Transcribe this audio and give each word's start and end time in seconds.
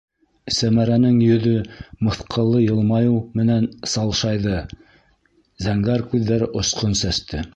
Сәмәрәнең 0.59 1.17
йөҙө 1.25 1.51
мыҫҡыллы 2.07 2.61
йылмайыу 2.63 3.19
менән 3.41 3.69
салшайҙы, 3.93 4.57
зәңгәр 5.67 6.07
күҙҙәре 6.15 6.49
осҡон 6.63 7.01
сәсте: 7.03 7.47